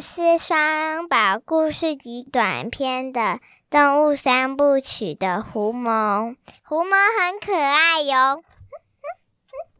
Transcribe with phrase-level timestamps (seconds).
[0.00, 3.40] 是双宝故事集短篇的
[3.70, 6.36] 动物三部曲的狐獴。
[6.64, 6.90] 狐獴
[7.20, 8.42] 很可爱哟，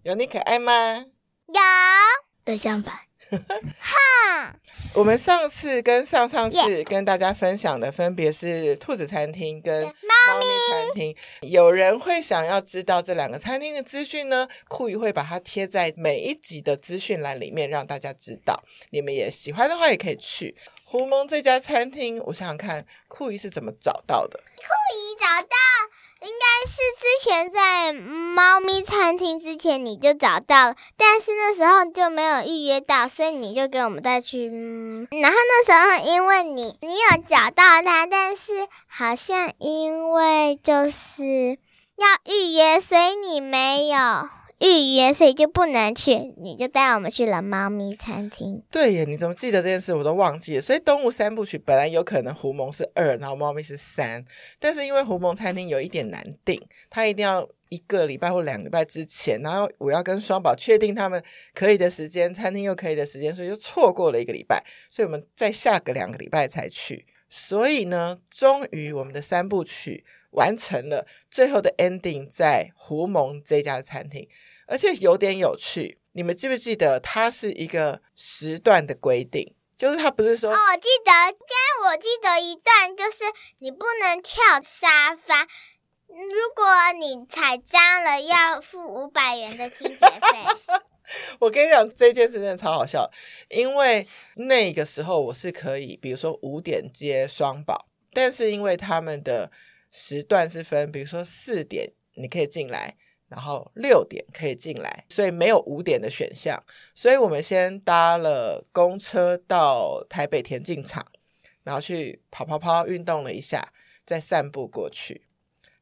[0.02, 0.72] 有你可爱吗？
[1.46, 1.60] 有，
[2.44, 2.94] 的相反。
[3.36, 4.54] 哼。
[4.94, 11.16] 我们上次跟上上次跟大家分享的分别是兔子餐厅跟猫咪餐厅。
[11.42, 14.46] 有人会想要知道这两个餐厅的资讯呢？
[14.68, 18.62] 酷鱼会把它贴在每一集的资讯栏里面，让大家知道。
[18.90, 22.22] 你们也喜欢的话，也可以去胡蒙这家餐厅。
[22.26, 24.38] 我想想看，酷鱼是怎么找到的？
[24.38, 25.56] 酷鱼找到。
[26.24, 34.48] 应该是之前在猫咪餐厅之前你就找到了，但是那时候就没有预约到，所以你就给我们带去。
[34.48, 41.24] 嗯，然后那时候因为你你有找到它，但是好像因为就是
[41.96, 43.98] 要预约，所以你没有。
[44.60, 48.62] 预约，所以就不能去，你就带我们去了猫咪餐厅。
[48.70, 49.94] 对耶，你怎么记得这件事？
[49.94, 50.62] 我都忘记了。
[50.62, 54.24] 所以动物三部曲本来有可能狐獴是二，然后猫咪是三，
[54.58, 67.04] 但是因为狐獴餐厅有一点难订，它一定要一个礼拜或两个礼拜之前，然后我要跟双宝确定他们可以的时间，餐厅又可以的时间，所以就错过了一个礼拜，所以我们再下个两个礼拜才去。
[67.28, 74.28] 所以呢，终于我们的三部曲完成了，最后的 ending 在狐獴这家餐厅。
[74.66, 79.54] 而且有点有趣，你们记不记得它是一个时段的规定？
[79.76, 80.50] 就是它不是说……
[80.50, 83.24] 哦，我记得，该我记得一段，就是
[83.58, 85.42] 你不能跳沙发，
[86.06, 86.64] 如果
[86.98, 90.78] 你踩脏了，要付五百元的清洁费。
[91.40, 93.10] 我跟你讲，这件事真的超好笑，
[93.50, 99.50] 因为那个时候我是可以，比如说五点接双宝，但是因为他们的
[99.94, 102.94] 时段是分，比如说四点你可以进来。
[103.26, 106.62] 然后六点可以进来，所以没有五点的选项。
[106.94, 111.04] 所以我们先搭了公车到台北田径场，
[111.64, 113.72] 然后去跑跑跑，运动了一下，
[114.06, 115.22] 再散步过去，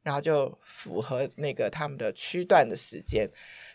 [0.02, 3.28] 然后就符合那个他们的区段的时间。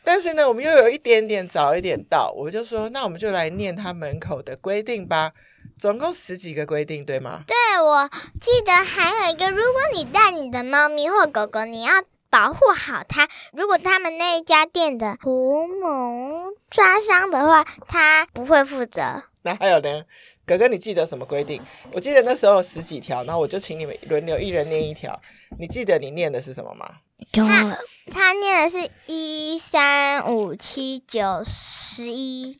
[0.03, 5.31] 但是呢，我们又有一点点早一点到，我就说，那我们就来念他门口的规定吧。
[5.77, 7.43] 总共十几个规定，对吗？
[7.47, 11.93] 对，我记得还有一个，如果你带你的猫咪或狗狗，你要。
[12.29, 13.29] 保护好它。
[13.53, 19.23] 如果他们那一家店的狐獴抓伤的话，他不会负责。
[19.43, 20.03] 那还有呢？
[20.45, 21.61] 哥哥，你记得什么规定？
[21.93, 25.17] 我记得那时候有十几条，然后我就请你们轮流一人念一条。
[25.57, 26.97] 你记得你念的是什么吗？
[27.31, 27.79] 他
[28.11, 32.59] 他念的是一三五七九十一，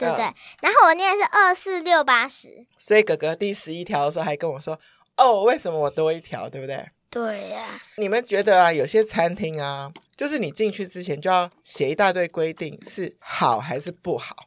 [0.00, 0.24] 对不对？
[0.24, 2.66] 嗯、然后我念的是二四六八十。
[2.78, 4.80] 所以哥哥第十一条的时候还跟我说
[5.16, 6.48] ：“哦，为什么我多一条？
[6.48, 14.46] 对不对？”对呀、啊，你们觉得啊，有些餐厅啊，就是你进去之前就要写一大堆规定，是好还是不好？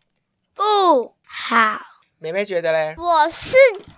[0.54, 1.80] 不好。
[2.20, 2.96] 妹妹觉得嘞？
[2.98, 3.58] 我是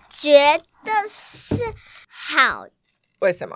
[0.10, 1.74] 觉得是
[2.10, 2.66] 好。
[3.20, 3.56] 为什么？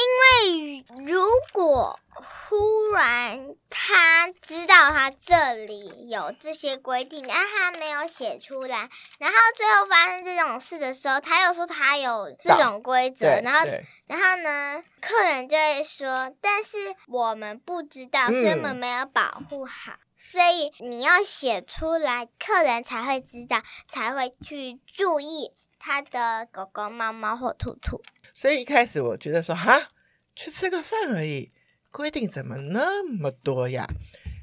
[0.00, 1.22] 因为如
[1.52, 13.60] 果忽然他知道他这里有这些规定，但他没有写出来，然后最后发生这种事的时候，他又说他有这种规则，然后
[14.06, 16.78] 然后呢，客人就会说，但是
[17.08, 28.02] 我们不知道，所以我们没有保护好，嗯、所以你要写出来，客人才会知道，才会去注意他的狗狗、猫猫或兔兔。
[28.40, 29.90] 所以一开始我觉得说，哈，
[30.34, 31.50] 去吃个饭而已，
[31.92, 33.86] 规定怎么那么多呀？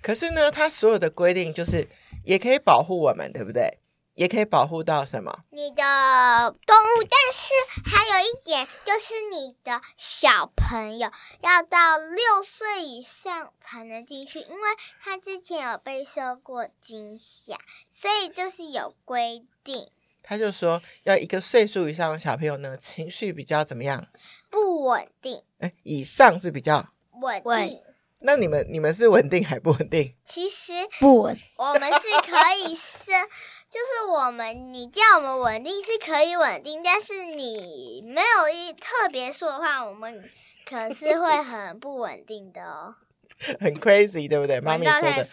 [0.03, 1.87] 可是呢，它所有的规定就是
[2.23, 3.79] 也可以保护我们，对不对？
[4.13, 5.45] 也可以保护到什么？
[5.49, 14.69] 你的动物，但是还有一点就是你的小朋友要到六岁以上才能进去，因为
[15.01, 17.57] 他之前有被受过惊吓，
[17.89, 19.89] 所以就是有规定。
[20.27, 24.07] 他就说，要一个岁数以上的小朋友呢，情绪比较怎么样？
[24.49, 25.41] 不稳定。
[25.59, 26.89] 哎，以上是比较
[27.21, 27.81] 稳定。
[28.19, 30.13] 那你们你们是稳定还不稳定？
[30.25, 31.39] 其实不稳。
[31.55, 32.35] 我们是可
[32.67, 33.11] 以是，
[33.71, 40.29] 就是我们你叫我们稳定是可以稳定，但是你没有一特别说的话，我们
[40.65, 42.95] 可是会很不稳定的哦。
[43.59, 44.59] 很 crazy，对不对？
[44.59, 45.23] 妈咪说的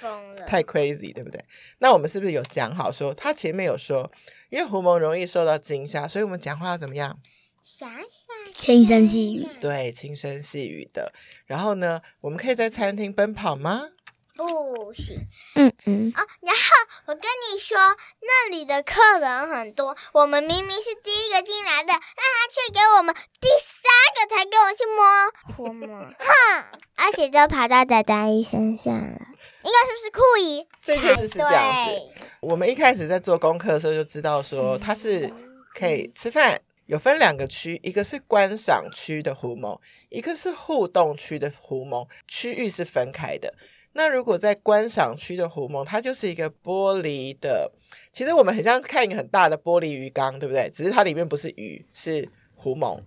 [0.46, 1.42] 太，太 crazy，对不对？
[1.78, 4.08] 那我们是不是有讲好说，他前面有说？
[4.54, 7.18] 因为狐獴容易受到惊吓，所以我们讲话要怎么样？
[7.64, 9.48] 小小轻声细语。
[9.60, 11.12] 对，轻声细语的。
[11.46, 13.88] 然后呢，我们可以在餐厅奔跑吗？
[14.36, 15.26] 不行。
[15.56, 16.12] 嗯嗯。
[16.14, 16.70] 哦，然后
[17.06, 17.76] 我跟你说，
[18.20, 26.14] 那里的客人很多，我们明明是第一个进来的，但他却给我们第三个才给我去摸狐獴。
[26.16, 26.64] 哼，
[26.94, 29.18] 而且都跑到仔仔医身上了，
[29.64, 30.68] 应该说是酷姨。
[30.84, 32.08] 这件事是这样子。
[32.40, 35.32] 我们一开始在做功课的时候就知道说它是
[35.72, 43.54] 可以吃饭，有分两个区，一个是观赏区的狐獴，一个是互动区的狐獴，区域是分开的。
[43.94, 47.70] 那如果在观赏区的狐獴，它就是一个玻璃的，
[48.12, 50.68] 其实我们很像看一个很大的玻璃鱼缸，对不对？
[50.74, 53.00] 只是它里面不是鱼，是狐獴。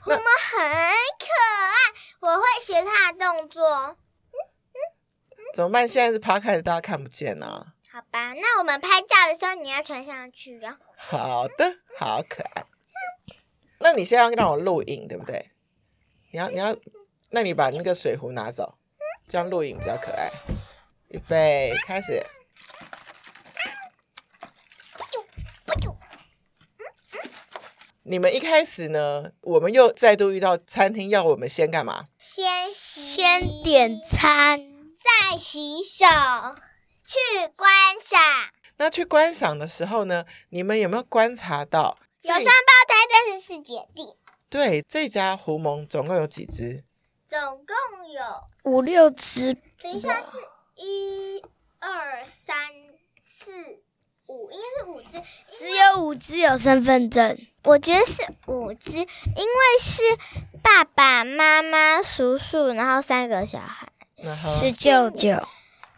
[0.00, 0.20] 狐獴很
[1.18, 1.26] 可
[1.66, 1.74] 爱，
[2.20, 3.96] 我会学它的动作。
[5.54, 5.86] 怎么办？
[5.88, 7.74] 现在是 Podcast，大家看不见啊。
[7.88, 10.78] 好吧，那我们拍照的时候你要传上去，然后。
[10.96, 12.64] 好的，好可爱。
[13.78, 15.52] 那你现在要让我录影，对不对？
[16.32, 16.76] 你要，你要，
[17.30, 18.74] 那你把那个水壶拿走，
[19.28, 20.28] 这样录影比较可爱。
[21.10, 22.20] 预备，开始。
[28.06, 32.08] 你们一开始呢，我们又再度遇到餐厅要我们先干嘛？
[32.18, 34.73] 先先点餐，
[35.34, 36.06] 再洗手，
[37.04, 37.68] 去观
[38.00, 38.20] 赏。
[38.76, 42.50] 那去观赏的时候呢，你们有没有观察到有双胞
[42.86, 44.14] 胎，但是是姐弟？
[44.48, 46.84] 对，这家狐獴总共有几只？
[47.26, 48.22] 总共有
[48.62, 49.54] 五六只。
[49.82, 50.38] 等一下，是
[50.76, 51.42] 一
[51.80, 52.56] 二三
[53.20, 53.50] 四
[54.26, 55.20] 五，应该是五只。
[55.58, 57.36] 只有五只有身份证。
[57.64, 60.02] 我觉得是五只，因为是
[60.62, 63.88] 爸爸妈妈、叔叔，然后三个小孩，
[64.24, 65.36] 是舅舅，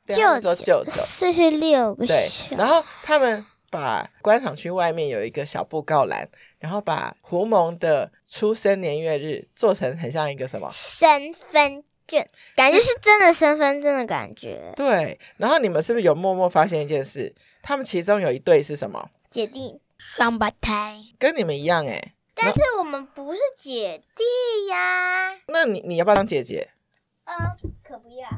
[0.06, 0.84] 舅舅，舅舅，
[1.18, 2.06] 这是六个。
[2.06, 6.28] 对，然后他们把观赏区外面有一个小布告栏，
[6.58, 14.72] 然后把胡蒙的出生年月日做成很像一个什么身份证，感觉是真的身份证的感觉。
[14.76, 17.34] 对，然后你们是不是有默默发现一件事？
[17.62, 19.08] 他们其中有一对是什么？
[19.30, 19.80] 姐弟。
[19.98, 25.32] 双胞胎跟你们一样哎，但是我们不是姐弟呀。
[25.48, 26.68] 那你你要不要当姐姐？
[27.26, 28.28] 呃，可不要。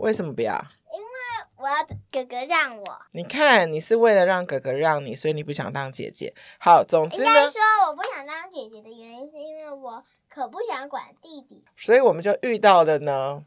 [0.00, 0.54] 为什么不要？
[0.94, 1.08] 因为
[1.56, 2.98] 我要哥哥让我。
[3.10, 6.32] 你看，你是为了让哥哥让你，所以你不想当姐姐。
[6.58, 11.64] 好，总之呢，应该说我不想当姐姐的原因是因为我可不想管弟弟。
[11.76, 13.44] 所以我们就遇到了呢，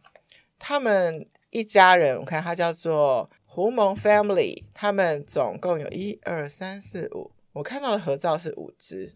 [0.59, 7.31] 他们一家人，我看他叫做胡蒙 Family，他们总共有一二三四五。
[7.53, 9.15] 我看到的合照是五只。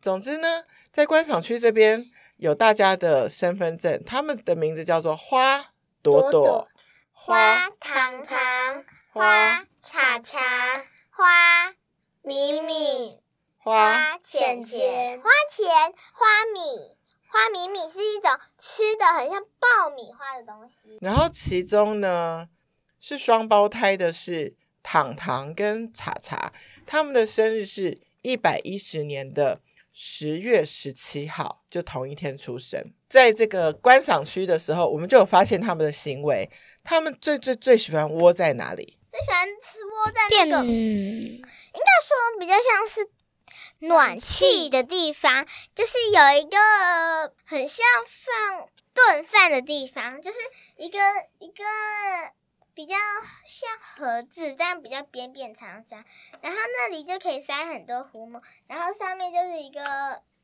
[0.00, 2.04] 总之呢，在观赏区这边
[2.36, 5.72] 有大家的身份证，他们的名字叫做花
[6.02, 6.68] 朵朵、
[7.12, 10.38] 花糖糖、花茶茶、
[11.10, 11.74] 花
[12.22, 13.20] 米米、
[13.56, 15.66] 花钱钱、花钱、
[16.12, 16.96] 花米、
[17.28, 20.98] 花米米是一种吃的很像爆米花的东西。
[21.00, 22.48] 然后其中呢，
[22.98, 24.56] 是双胞胎的是。
[24.86, 26.52] 糖糖跟茶茶，
[26.84, 29.62] 他们的生日是一百一十年的
[29.96, 32.92] 十月十七号，就同一天出生。
[33.08, 36.50] 在这个观赏区的时候，我们就有发现他们的行为。
[36.82, 38.98] 他们最最最喜欢窝在哪里？
[39.08, 43.08] 最喜欢吃窝在那个，应该说比较像是
[43.86, 45.46] 暖气的地方，
[45.76, 46.58] 就是有一个
[47.44, 50.38] 很像放炖饭的地方，就是
[50.76, 50.98] 一个
[51.38, 51.62] 一个。
[52.74, 52.96] 比较
[53.44, 56.04] 像盒子，但比较扁扁长长，
[56.42, 59.80] 然后那里就可以塞很多狐獴，然后上面就是一个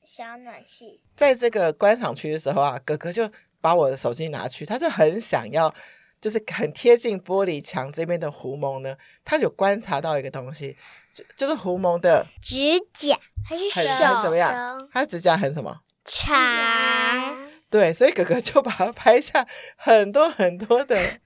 [0.05, 1.03] 小暖气。
[1.17, 3.29] 在这个观赏区的时候啊，哥哥就
[3.61, 5.75] 把我的手机拿去，他就很想要，
[6.21, 10.77] 就是很贴近玻璃墙这边的狐獴呢，他有观察到一个东西，
[11.13, 12.57] 就就是狐獴的指
[12.95, 14.89] 甲还是很很怎么样？
[14.93, 15.81] 他指甲很什么？
[16.05, 17.51] 长。
[17.69, 21.21] 对，所以哥哥就把它拍下很多很多的。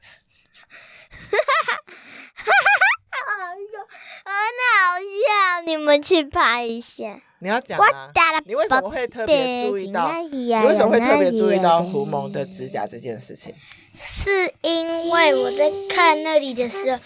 [5.67, 7.21] 你们去拍一下。
[7.39, 8.11] 你要讲啊？
[8.45, 10.11] 你为什么会特别注意到？
[10.31, 13.55] 你为什么会特别注意到狐獴的指甲这件事情？
[13.95, 17.01] 是因为我在看那里的时候，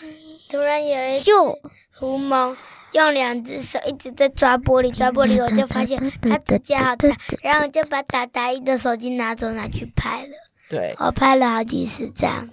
[0.48, 1.58] 突然有一就
[1.94, 2.56] 狐獴
[2.92, 10.32] 用两只手一直在抓玻璃，抓玻璃，我就发现他指甲好长，然后我就把大大一的手机拿走拿去拍了。
[10.68, 12.50] 对，我拍了好几十张。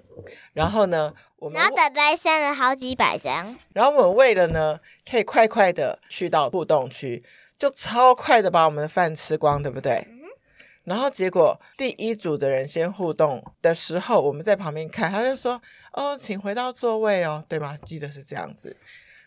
[0.53, 1.13] 然后呢？
[1.53, 3.55] 然后等待删了好几百张。
[3.73, 7.23] 然后我们为了呢，可以快快的去到互动区，
[7.59, 10.07] 就超快的把我们的饭吃光，对不对？
[10.09, 10.21] 嗯、
[10.85, 15.61] 然后结果第一组的人先互动的时候，我们在旁边看，他就说
[15.93, 18.75] ：“哦，请回到座位哦，对吗？”记得是这样子。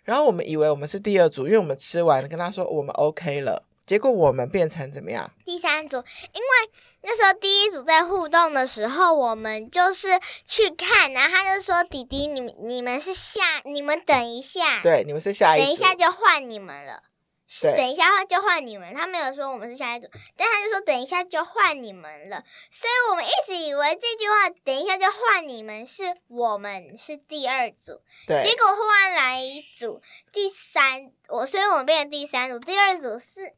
[0.03, 3.63] 然后我们以为我们是第二组，因为我们吃完跟他说我们 OK 了。
[3.89, 5.31] 结果我们变成怎么样？
[5.47, 10.09] 第三组，因为那时候第一组在互动的时候，我们就是
[10.45, 17.03] 去看，然后他就说：“弟弟，你们你们是下，你们等一下，对，你们是下一组，等一下就换你们了。”
[17.51, 18.93] 是等一下就换你们。
[18.95, 22.45] 他没有说我们是下一组，但他就说等一下就换你们了。
[22.71, 28.45] 所以我们一直以为这句话“等一下就换你们”是我们是第二组，对。
[28.45, 33.55] 结果忽然来一组第三，我所以我们变成第三组，第二组是。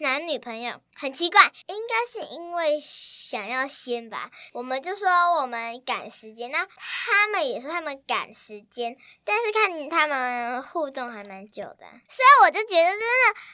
[0.00, 4.30] 男女朋友很奇怪，应该是因为想要先吧。
[4.52, 5.08] 我们就说
[5.40, 13.04] 我们赶时间，那他们也说他们赶时间，但是看他们互动还蛮久的，所以我就觉得真的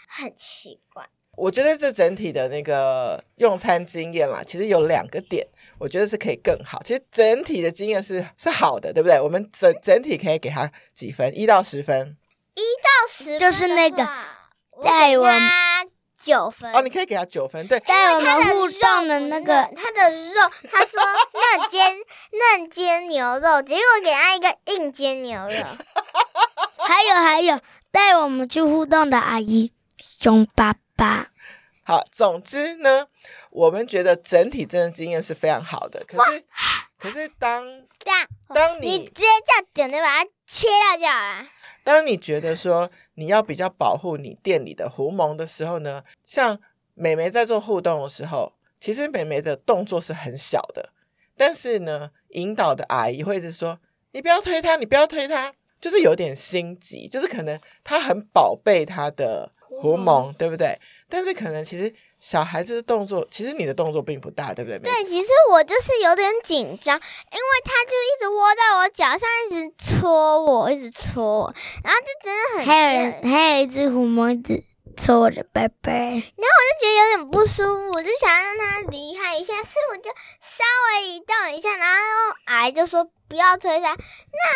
[0.08, 1.08] 很奇怪。
[1.36, 5.46] 我觉得这整体的那个用餐经验啦，其实有两个点，
[5.78, 6.82] 我觉得是可以更好。
[6.82, 9.20] 其实整体的经验是是好的，对不对？
[9.20, 11.36] 我们整整体可以给他几分？
[11.38, 12.16] 一到十分？
[12.54, 14.06] 一到十分就是那个
[14.82, 15.26] 带我
[16.22, 21.00] 九分哦，你可以给他九分，对，带我们互动的那个他的肉，他说
[21.32, 21.96] 嫩煎
[22.32, 25.54] 嫩煎牛肉，结果给他一个硬煎牛肉。
[26.86, 27.58] 还有还有，
[27.90, 29.72] 带我们去互动的阿姨
[30.20, 31.28] 凶巴巴。
[31.82, 33.06] 好，总之呢，
[33.50, 36.04] 我们觉得整体真的经验是非常好的。
[36.06, 36.44] 可是，
[36.98, 37.64] 可是当
[38.52, 41.46] 当你，你直接叫点的把它切掉就好了。
[41.84, 46.60] 当你觉得说你要比较保护你店里的狐獴的时候呢，像
[46.94, 50.90] 美眉在做互动的时候，其实美眉的动作是很小的，
[51.36, 53.78] 但是呢，引导的阿姨会一直说
[54.12, 60.78] ：“你不要推她，你不要推她。”就是有点心急，就是可能她很宝贝她的狐獴，对不对？
[61.08, 61.92] 但是可能其实。
[62.20, 64.78] 小孩子的动作，其实你的动作并不大，对不对？
[64.78, 72.66] 对，其实我就是有点紧张，因为他就一直窝在我脚上，一直搓我，一直搓我，然后就真的很。
[72.66, 74.62] 还有人，还有一只狐獴一直
[74.96, 80.10] 戳我的背背，然后我就觉得有点不舒服，我就想让他离开一下，所以我就
[80.40, 83.96] 稍微移动一下，然后阿姨就说不要推他，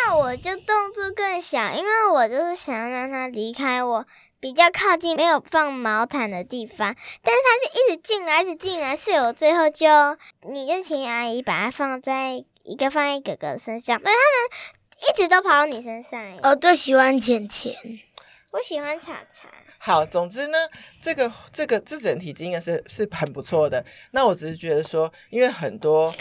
[0.05, 4.05] 那我就动作更小，因为我就是想让他离开我。
[4.45, 9.87] 比较靠近没有放毛毯的地方，但是他是一直进来，一直进来，室友最后就
[10.47, 16.21] 你就请阿姨把它放在一个放在哥哥身上，那他们一直都跑到你身上。
[16.43, 17.75] 我最喜欢钱钱，
[18.51, 19.49] 我喜欢茶茶。
[19.79, 20.57] 好，总之呢，
[21.01, 23.83] 这个这个这整体经验是是很不错的。
[24.11, 26.13] 那我只是觉得说，因为很多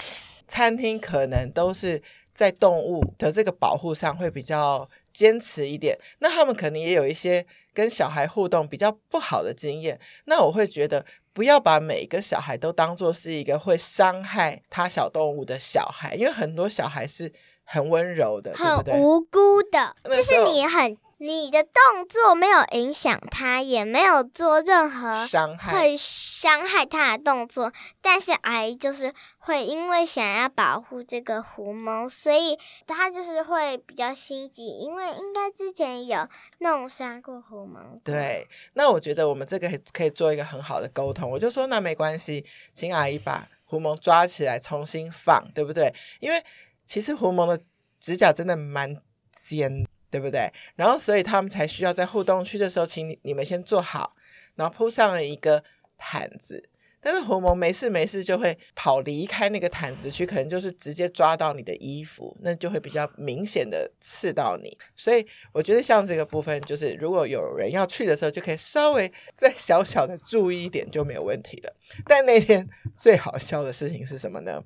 [0.48, 2.02] 餐厅可能都是
[2.32, 7.44] 在动物的这个保护上会比较坚持一点，那他们可能也有一些。
[7.74, 17.30] 跟小孩互动比较不好的经验，那我会觉得不要把每一个小孩都当做是一个会伤害他小动物的小孩，因为很多小孩是
[17.64, 19.00] 很温柔的，很对不对？
[19.00, 20.96] 无辜的，就是你很。
[21.18, 36.28] 你的动作没有影响他，也没有做任何伤害会伤害他的动作，但是阿姨就是会因为想要保护这个狐獴，所以他就是会比较心急，因为应该之前有
[36.58, 38.00] 弄伤过狐獴。
[38.02, 42.44] 对，那我觉得我们这个可以做一个很好的沟通，我就说那没关系，
[42.74, 45.94] 请阿姨把狐獴抓起来重新放，对不对？
[46.20, 46.44] 因为
[46.84, 47.62] 其实狐獴的
[48.00, 49.00] 指甲真的蛮
[49.32, 49.86] 尖。
[50.14, 50.48] 对不对？
[50.76, 54.14] 然后，所以他们才需要在互动区的时候，请你你们先坐好，
[54.54, 55.64] 然后铺上了一个
[55.98, 56.70] 毯子。
[57.00, 64.78] 但是狐獴没事没事就会跑离开那个毯子去，可能就是直接抓到你的衣服，那就会比较明显的刺到你。
[64.94, 71.76] 所以我觉得像这个部分，就是如果有人要去的时候，就可以稍微再小小的注意一点就没有问题了。
[72.06, 74.62] 但那天最好笑的事情是什么呢？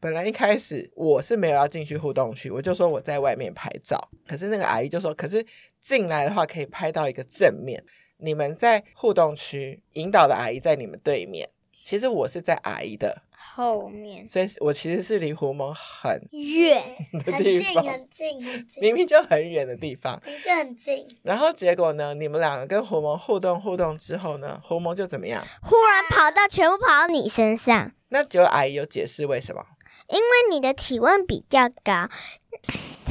[0.00, 4.10] 本来一开始我是没有要进去互动区，我就说我在外面拍照。
[4.28, 5.44] 可是那个阿姨就说，可是
[5.80, 7.82] 进来的话可以拍到一个正面。
[8.18, 11.48] 你们在互动区引导的阿姨在你们对面，
[11.82, 16.82] 其实我是在阿姨的后面，所以我其实是离狐獴很远
[17.24, 21.06] 的地方，很近很近很近，明明就很远的地方，明明就很近。
[21.22, 25.40] 然后结果呢，你们两个跟狐獴互动互动之后呢，狐獴就怎么样？
[25.62, 27.92] 忽然跑到全部跑到你身上。
[28.08, 29.64] 那结果阿姨有解释为什么？
[30.08, 32.08] 因为你的体温比较高，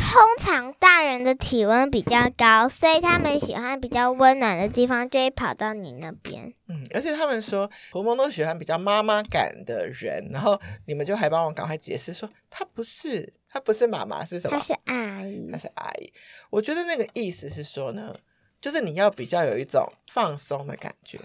[0.10, 6.54] 通常大人的体温比较高，所以他们喜欢比较温暖的地方，就会跑到你那边。
[6.70, 14.58] 嗯，而且他们说婆婆都喜欢比较妈妈感的人，然后你们就还帮我赶快解释说，他不是，他不是妈妈，是什么？
[14.58, 16.14] 他是阿姨，他是阿姨。
[16.50, 18.16] 我觉得那个意思是说呢，
[18.62, 21.20] 就是你要比较有一种放松的感觉。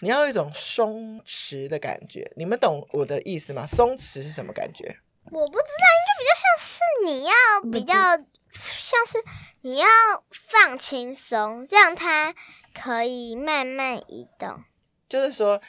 [0.00, 3.66] 你要有一种松弛的感觉，你们懂我的意思吗？
[3.66, 4.96] 松弛是什么感觉？
[5.30, 7.32] 我不知道，应该比较像是你要
[7.72, 7.94] 比较
[8.52, 9.22] 像是
[9.60, 9.86] 你要
[10.30, 12.34] 放轻松，让他
[12.74, 14.64] 可以慢慢移动。
[15.08, 15.60] 就是说，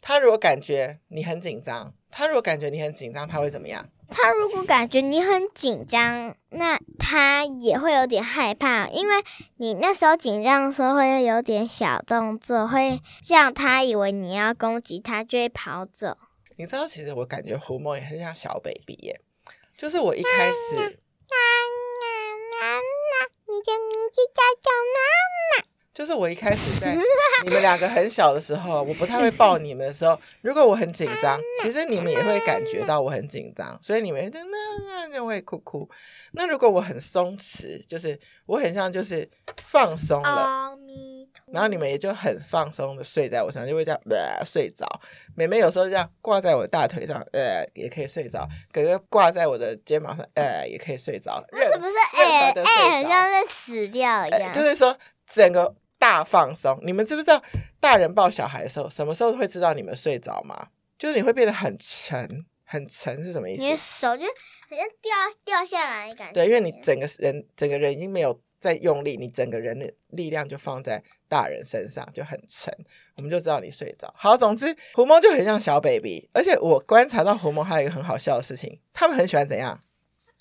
[0.00, 3.88] 他如果感觉你很紧张，他如果感觉你很紧张，他会怎么样？
[4.10, 9.22] 他如果感觉你很紧张，那他也会有点害怕，因为
[9.58, 16.16] 你那时候紧张的时候会有点小动作，会让他以为你要攻击他，就会跑走。
[16.58, 19.20] 你知道，其实我感觉胡梦也很像小 baby 耶，
[19.76, 20.82] 就是我一开始，妈
[22.00, 22.02] 妈
[22.50, 22.82] 妈妈，
[23.46, 24.98] 你的名字叫叫妈
[25.62, 25.67] 妈。
[25.98, 26.94] 就是我一开始在
[27.44, 35.90] 你们两个很小的时候，我不太会抱你们的时候，如果我很紧张，其实你们也会感觉到我很紧张，所以你们就那就会哭哭。
[36.34, 39.28] 那如果我很松弛，就是我很像就是
[39.64, 40.78] 放松了，
[41.52, 44.86] 然后你们也就很放松的睡在我身上，就会这样呃睡着。
[45.34, 48.48] 妹妹有时候这样挂在我的大腿上，呃也可以睡着。
[48.70, 51.44] 哥哥挂在我的肩膀上，呃也可以睡着。
[51.50, 54.40] 那是不是哎哎，很像是死掉一样？
[54.42, 55.74] 呃，就是说整个。
[56.08, 57.42] 大放松，你们知不知道
[57.78, 60.68] 大人抱小孩的时候，什么时候会知道你们睡着吗？
[60.96, 63.62] 就是你会变得很沉，很沉是什么意思？
[63.62, 65.12] 你的手就好像掉
[65.44, 66.32] 掉下来感觉。
[66.32, 72.74] 对，因为你整个人整个人已经没有在用力，你整个人的力量就放在大人身上，就很沉，
[73.16, 74.10] 我们就知道你睡着。
[74.16, 79.78] 好，总之胡蒙就很像小 baby，而且我观察到胡蒙还有一个很好笑的事情，他们很喜欢怎样？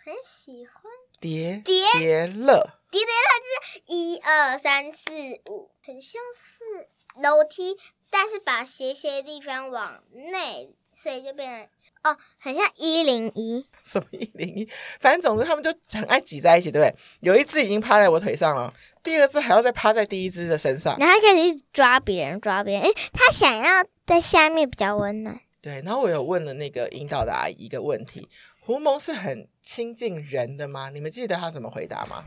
[0.05, 0.83] 很喜欢
[1.19, 2.76] 叠叠叠乐。
[2.89, 5.11] 叠叠乐就是一二三四
[5.49, 7.77] 五，很像是楼梯，
[8.09, 10.01] 但是把斜斜的地方往
[10.31, 11.69] 内，所以就变成
[12.03, 13.67] 哦，很像一零一。
[13.83, 14.69] 什么一零一？
[15.01, 16.95] 反正总之他们就很爱挤在一起，对不对？
[17.19, 22.83] 有一只已经趴在我腿上了，第二只还要再趴在第一只的身上，然后开始一直抓别人，抓别人。
[22.83, 25.37] 诶，他想要在下面比较温暖。
[25.61, 28.29] 对，然后我有问了那个引导的阿姨一个问题。
[28.61, 30.89] 狐獴是很亲近人的吗？
[30.89, 32.23] 你们记得他怎么回答吗？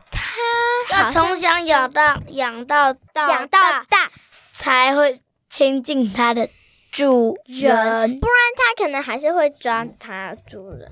[0.89, 3.59] 他要从小养到养到大养到
[3.89, 4.11] 大，
[4.51, 5.17] 才会
[5.49, 6.49] 亲近它的
[6.91, 10.89] 主人，不然它可能还是会抓它主人。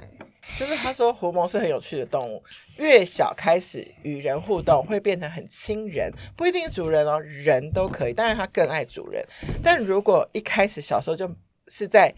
[0.58, 2.43] 就是他说狐獴是很有趣的动物，
[2.77, 8.13] 越小开始与人互动会变成很亲人，不一定是主人哦，人都可以。
[8.13, 9.23] 当然它更爱主人，
[9.63, 11.30] 但如果一开始小时候就
[11.67, 12.13] 是在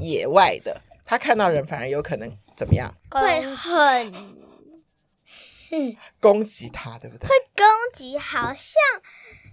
[0.00, 2.28] 野外的，他看到人反而有可能。
[2.56, 2.92] 怎么样？
[3.08, 4.12] 会很
[6.20, 7.28] 攻击他，对不对？
[7.28, 8.74] 会攻击，好像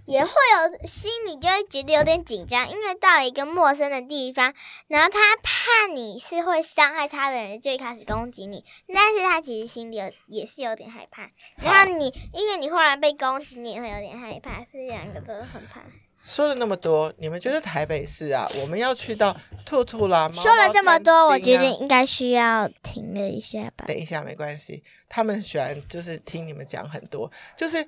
[0.06, 4.54] 也会有心里就会觉得有点紧张，因为到了一个陌生的地方，
[4.88, 8.64] 然后他怕你是会伤害他的人，就会开始攻击你。
[8.88, 11.28] 但是他其实心里有也是有点害怕。
[11.58, 15.82] 然后你因为你忽然被攻击，你也会有点害怕，是两个都很怕。
[16.26, 20.28] 说了那么多，你们觉得台北市啊，我们要去到兔兔啦？
[20.30, 23.86] 猫猫说了这么多，啊、我觉得应该需要停了一下吧。
[23.88, 27.86] 等一下，没关系，他们喜欢就是听你们讲很多，就是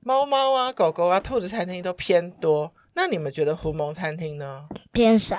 [0.00, 2.70] 猫猫啊、狗狗啊、兔子餐厅都偏多。
[2.92, 4.66] 那你们觉得狐獴餐厅呢？
[4.92, 5.38] 偏少，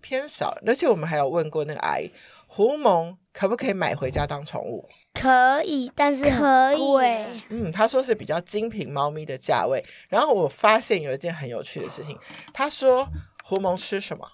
[0.00, 0.56] 偏少。
[0.66, 2.10] 而且我们还有问过那个阿姨，
[2.56, 4.88] 狐獴可不可以买回家当宠物？
[5.12, 7.42] 可以，但是可以。
[7.48, 9.84] 嗯，他说是比较精品猫咪的价位。
[10.08, 12.16] 然后我发现有一件很有趣的事情，
[12.52, 13.08] 他说
[13.42, 14.24] 狐獴吃什么？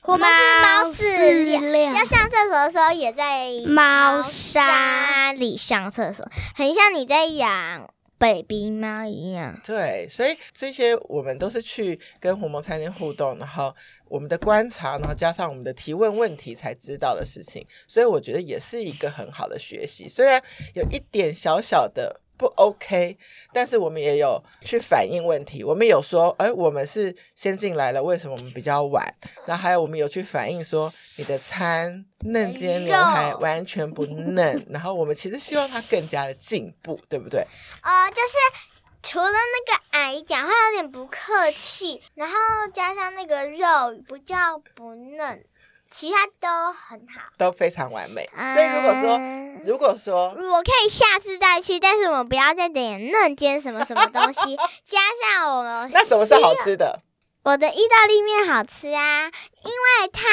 [0.00, 7.90] 狐獴吃猫饲料，要上厕所的时候也在猫砂里上厕所，很像你在养。
[8.18, 13.74] Baby 猫一样，对，所以这些我们都是去跟狐獴餐厅互动，然后
[14.08, 20.42] 我们的观察，然后加上我们的提问问题才知道的事情，所以我觉得也是一个很好的学习，虽然
[20.74, 22.22] 有一点小小的。
[22.36, 23.16] 不 OK，
[23.52, 25.64] 但是我们也有去反映问题。
[25.64, 29.04] 我们有说，哎，我们是先进来了，为什么我们比较晚？
[29.46, 34.66] 然后还有我们有去反映说，你的餐嫩煎牛排完全不嫩。
[34.70, 37.40] 然后我们其实希望它更加的进步，对不对？
[37.82, 38.36] 呃，就是
[39.02, 42.34] 除了那个阿姨讲话有点不客气，然后
[42.74, 43.58] 加上那个肉
[44.06, 45.44] 比较不嫩。
[45.90, 48.28] 其他都很好，都非常完美。
[48.34, 49.18] 嗯、所以如果说，
[49.64, 57.00] 如果说我可以下次再去，但是我们不要再点嫩煎什么什么东西， 加上我们那什么是好吃的？
[57.44, 59.30] 我的意大利面好吃啊，
[59.62, 60.26] 因为它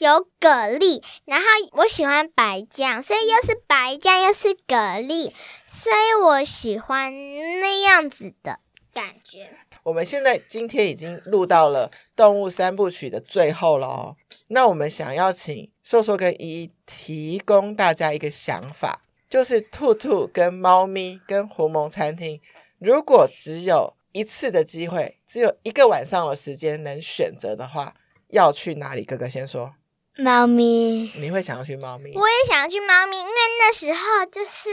[0.00, 5.32] 有蛤蜊，然后我喜欢白酱，所以又是白酱又是蛤蜊，
[5.66, 8.58] 所以我喜欢那样子的
[8.92, 9.56] 感觉。
[9.82, 14.16] 我们现在今天已经录到了动物三部曲的最后了哦。
[14.48, 22.40] 那我们想要请瘦瘦跟依依提供大家一个想法，就是兔兔跟猫咪跟狐獴餐厅，
[22.78, 27.94] 如果只有一次的机会，只有一个晚上的时间能选择的话，
[28.28, 29.04] 要去哪里？
[29.04, 29.74] 哥哥先说。
[30.16, 31.12] 猫咪。
[31.16, 32.12] 你会想要去猫咪？
[32.14, 34.68] 我也想要去猫咪，因为那时候就是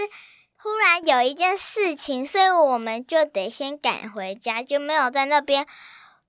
[0.58, 5.66] 忽然有一件事情，所以我们就得先赶回家，就没有在那边。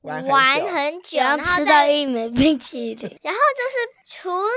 [0.00, 3.18] 玩玩很很久，然然后后吃到再一枚冰淇淋。
[3.20, 4.48] 然后就是除了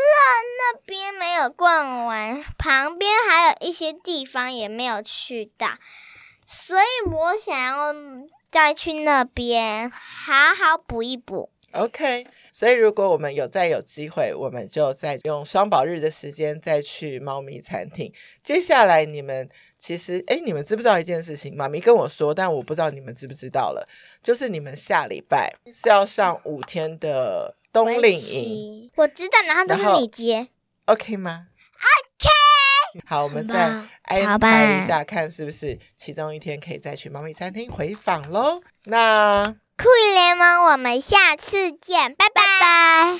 [0.59, 5.67] 那边没有逛完，旁边还有一些地方也没有去到，
[6.45, 7.91] 所以我想要
[8.51, 11.49] 再去那边好好补一补。
[11.73, 18.11] OK，所以如果我们有再有机会，我们就再用双宝日的时间再去猫咪餐厅。
[18.43, 21.55] 接下来你们其实，哎，你们知不知道一件事情？
[21.55, 23.87] 妈咪跟我说，但我不知道你们知不知道了。
[24.21, 30.49] 就是你们下礼拜是要上五天的冬令营我知道，然后都是你接。
[30.85, 33.01] ，OK 吗？OK。
[33.05, 33.69] 好，我们再
[34.03, 38.61] 安排一下，看是不是其中一天可以再去猫咪餐厅回访喽。
[38.83, 39.55] 那。
[39.81, 43.19] 酷影联盟我们下次见拜拜。